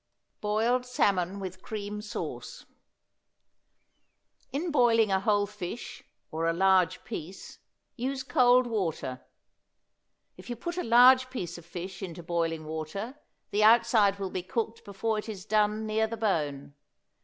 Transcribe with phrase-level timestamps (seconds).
[0.39, 2.65] BOILED SALMON WITH CREAM SAUCE.
[4.51, 7.59] In boiling a whole fish, or a large piece,
[7.95, 9.23] use cold water.
[10.37, 13.19] If you put a large piece of fish into boiling water,
[13.51, 16.73] the outside will be cooked before it is done near the bone.